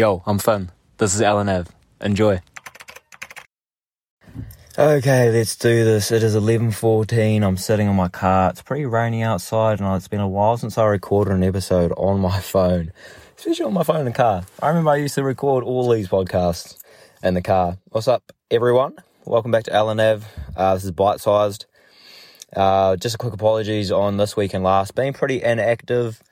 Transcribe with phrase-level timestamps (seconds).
[0.00, 0.70] Yo, I'm Finn.
[0.98, 1.66] This is LNAV.
[2.00, 2.40] Enjoy.
[4.78, 6.12] Okay, let's do this.
[6.12, 7.42] It is 11:14.
[7.42, 8.50] I'm sitting in my car.
[8.50, 12.20] It's pretty rainy outside, and it's been a while since I recorded an episode on
[12.20, 12.92] my phone,
[13.36, 14.44] especially on my phone in the car.
[14.62, 16.78] I remember I used to record all these podcasts
[17.24, 17.78] in the car.
[17.88, 18.94] What's up, everyone?
[19.24, 20.22] Welcome back to LNAV.
[20.56, 21.66] Uh, this is bite sized.
[22.54, 24.94] Uh, just a quick apologies on this week and last.
[24.94, 26.22] Been pretty inactive.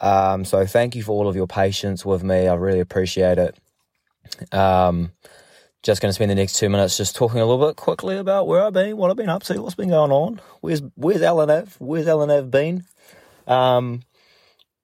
[0.00, 2.46] Um, so thank you for all of your patience with me.
[2.48, 3.56] I really appreciate it.
[4.52, 5.12] Um,
[5.82, 8.46] just going to spend the next two minutes just talking a little bit quickly about
[8.46, 10.40] where I've been, what I've been up to, what's been going on.
[10.60, 11.76] Where's where's LNF?
[11.78, 12.84] Where's LNF been?
[13.46, 14.02] Um,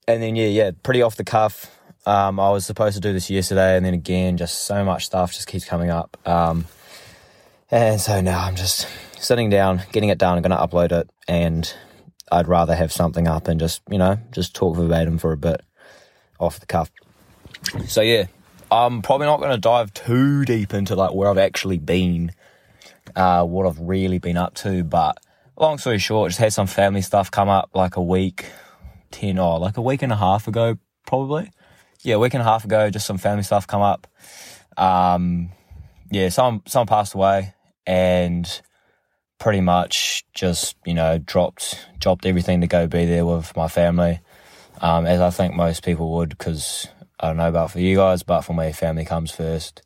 [0.07, 1.77] and then yeah, yeah, pretty off the cuff.
[2.07, 5.33] Um, I was supposed to do this yesterday, and then again, just so much stuff
[5.33, 6.17] just keeps coming up.
[6.27, 6.67] Um,
[7.71, 10.37] and so now I'm just sitting down, getting it done.
[10.37, 11.73] I'm going to upload it, and
[12.33, 15.61] I'd rather have something up and just, you know, just talk verbatim for a bit
[16.41, 16.91] off the cuff.
[17.87, 18.25] So yeah,
[18.71, 22.33] I'm probably not going to dive too deep into like where I've actually been,
[23.15, 24.83] uh, what I've really been up to.
[24.83, 25.19] But
[25.59, 28.47] long story short, just had some family stuff come up like a week,
[29.11, 31.51] ten or oh, like a week and a half ago, probably.
[32.03, 34.07] Yeah, a week and a half ago, just some family stuff come up.
[34.79, 35.51] Um,
[36.11, 37.53] yeah, some some passed away,
[37.87, 38.63] and
[39.43, 44.21] pretty much just you know dropped dropped everything to go be there with my family,
[44.81, 46.87] um, as I think most people would, because
[47.19, 49.83] I don't know about for you guys, but for me, family comes first,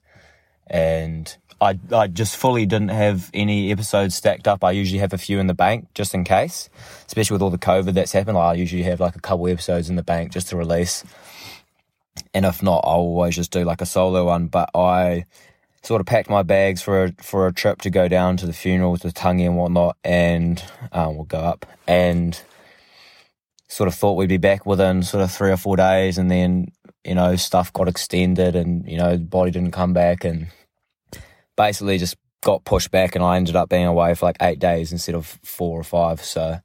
[0.66, 4.62] and I I just fully didn't have any episodes stacked up.
[4.62, 6.68] I usually have a few in the bank just in case,
[7.06, 8.36] especially with all the COVID that's happened.
[8.36, 11.02] I usually have like a couple episodes in the bank just to release,
[12.34, 14.48] and if not, I'll always just do like a solo one.
[14.48, 15.24] But I
[15.86, 18.52] sort of packed my bags for a, for a trip to go down to the
[18.52, 22.42] funeral with the Tangi and whatnot, and um, we'll go up and
[23.68, 26.72] sort of thought we'd be back within sort of three or four days, and then
[27.04, 30.48] you know stuff got extended, and you know the body didn't come back, and
[31.56, 34.90] basically just got pushed back, and I ended up being away for like eight days
[34.90, 36.20] instead of four or five.
[36.20, 36.58] So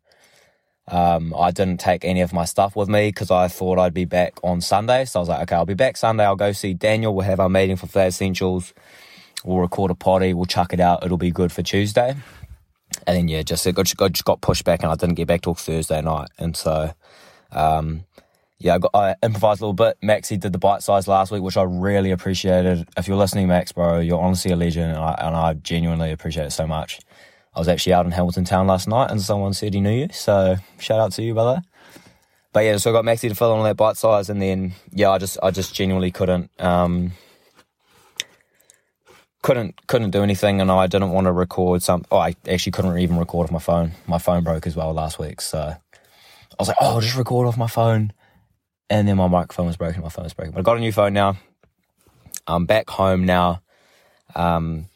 [0.88, 4.06] um, I didn't take any of my stuff with me because I thought I'd be
[4.06, 5.06] back on Sunday.
[5.06, 6.26] So I was like, okay, I'll be back Sunday.
[6.26, 7.14] I'll go see Daniel.
[7.14, 8.74] We'll have our meeting for Flat Essentials.
[9.44, 10.34] We'll record a potty.
[10.34, 11.04] We'll chuck it out.
[11.04, 12.16] It'll be good for Tuesday.
[13.08, 15.42] And then yeah, just it got, just got pushed back, and I didn't get back
[15.42, 16.30] till Thursday night.
[16.38, 16.94] And so,
[17.52, 18.06] um,
[18.60, 19.98] yeah, I, got, I improvised a little bit.
[20.02, 22.88] Maxie did the bite size last week, which I really appreciated.
[22.98, 26.46] If you're listening, Max, bro, you're honestly a legend, and I, and I genuinely appreciate
[26.46, 27.00] it so much.
[27.54, 30.10] I was actually out in Hamilton Town last night, and someone said he knew you,
[30.12, 31.62] so shout out to you, brother.
[32.54, 34.74] But yeah, so I got Maxie to fill in on that bite size, and then
[34.92, 36.52] yeah, I just I just genuinely couldn't.
[36.60, 37.14] Um,
[39.42, 42.06] couldn't couldn't do anything, and I didn't want to record some.
[42.12, 43.92] Oh, I actually couldn't even record off my phone.
[44.08, 47.48] My phone broke as well last week, so I was like, oh, I'll just record
[47.48, 48.14] off my phone.
[48.90, 50.02] And then my microphone was broken.
[50.02, 50.54] My phone was broken.
[50.54, 51.38] But I got a new phone now.
[52.46, 53.62] I'm back home now.
[54.36, 54.88] Um,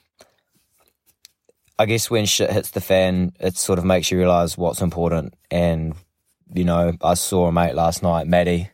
[1.80, 5.34] I guess when shit hits the fan, it sort of makes you realize what's important.
[5.50, 5.96] And
[6.54, 8.70] you know, I saw a mate last night, Maddie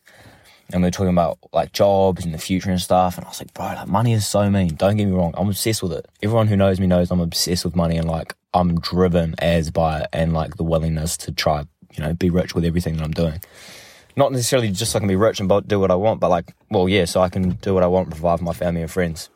[0.74, 3.18] and we are talking about like jobs and the future and stuff.
[3.18, 4.76] And I was like, bro, like money is so mean.
[4.76, 5.34] Don't get me wrong.
[5.38, 6.08] I'm obsessed with it.
[6.22, 10.02] Everyone who knows me knows I'm obsessed with money and like I'm driven as by
[10.02, 13.12] it and like the willingness to try, you know, be rich with everything that I'm
[13.12, 13.42] doing.
[14.16, 16.54] Not necessarily just so I can be rich and do what I want, but like,
[16.70, 19.30] well, yeah, so I can do what I want provide for my family and friends.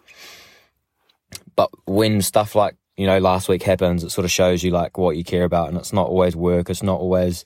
[1.56, 4.98] But when stuff like, you know, last week happens, it sort of shows you like
[4.98, 6.70] what you care about and it's not always work.
[6.70, 7.46] It's not always,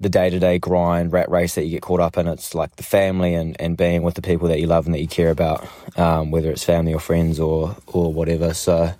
[0.00, 2.26] the day to day grind, rat race that you get caught up in.
[2.26, 5.00] It's like the family and, and being with the people that you love and that
[5.00, 8.54] you care about, um, whether it's family or friends or or whatever.
[8.54, 8.94] So,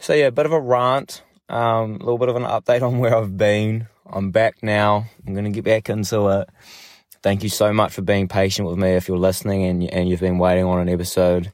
[0.00, 2.98] so yeah, a bit of a rant, um, a little bit of an update on
[2.98, 3.86] where I've been.
[4.04, 5.06] I'm back now.
[5.26, 6.48] I'm gonna get back into it.
[7.22, 8.90] Thank you so much for being patient with me.
[8.90, 11.52] If you're listening and and you've been waiting on an episode,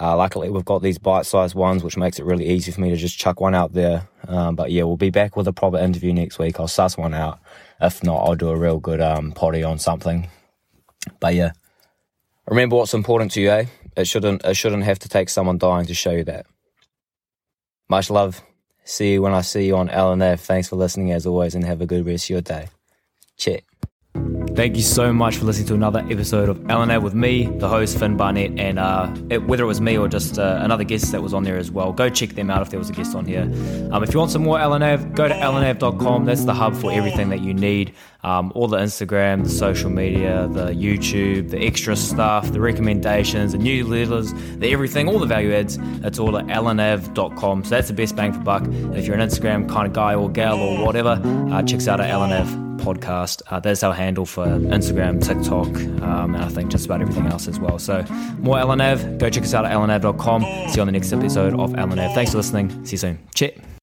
[0.00, 2.96] uh, luckily, we've got these bite-sized ones, which makes it really easy for me to
[2.96, 4.08] just chuck one out there.
[4.26, 6.60] Um, but yeah, we'll be back with a proper interview next week.
[6.60, 7.40] I'll suss one out.
[7.80, 10.28] If not, I'll do a real good um, potty on something.
[11.20, 11.52] But yeah,
[12.46, 13.66] remember what's important to you, eh?
[13.96, 16.46] It shouldn't it shouldn't have to take someone dying to show you that.
[17.88, 18.42] Much love.
[18.84, 20.40] See you when I see you on LNF.
[20.40, 22.68] Thanks for listening as always, and have a good rest of your day.
[23.36, 23.64] Check.
[24.58, 27.96] Thank you so much for listening to another episode of LNAV with me, the host
[27.96, 31.22] Finn Barnett, and uh, it, whether it was me or just uh, another guest that
[31.22, 33.24] was on there as well, go check them out if there was a guest on
[33.24, 33.42] here.
[33.92, 36.24] Um, if you want some more LNAV, go to lnav.com.
[36.24, 37.94] That's the hub for everything that you need.
[38.24, 43.58] Um, all the Instagram, the social media, the YouTube, the extra stuff, the recommendations, the
[43.58, 45.78] newsletters, the everything, all the value adds.
[46.02, 47.62] It's all at lnav.com.
[47.62, 48.64] So that's the best bang for buck.
[48.66, 51.22] If you're an Instagram kind of guy or gal or whatever,
[51.52, 52.67] uh, checks out at lnav.
[52.78, 53.42] Podcast.
[53.48, 55.68] Uh, our handle for Instagram, TikTok,
[56.02, 57.78] um, and I think just about everything else as well.
[57.78, 58.04] So
[58.38, 60.42] more LNAV, go check us out at lnav.com.
[60.42, 62.14] See you on the next episode of LNAV.
[62.14, 62.84] Thanks for listening.
[62.84, 63.18] See you soon.
[63.34, 63.77] Cheers.